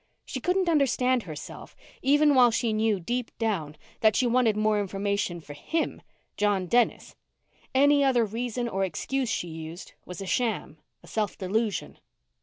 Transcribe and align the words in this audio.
She 0.25 0.39
couldn't 0.39 0.67
understand 0.67 1.21
herself, 1.21 1.75
even 2.01 2.33
while 2.33 2.49
she 2.49 2.73
knew, 2.73 2.99
deep 2.99 3.29
down, 3.37 3.75
that 3.99 4.15
she 4.15 4.25
wanted 4.25 4.57
more 4.57 4.79
information 4.79 5.39
for 5.41 5.53
him 5.53 6.01
John 6.37 6.65
Dennis. 6.65 7.15
Any 7.75 8.03
other 8.03 8.25
reason 8.25 8.67
or 8.67 8.83
excuse 8.83 9.29
she 9.29 9.47
used 9.49 9.93
was 10.03 10.19
a 10.19 10.25
sham, 10.25 10.79
a 11.03 11.07
self 11.07 11.37
delusion. 11.37 11.99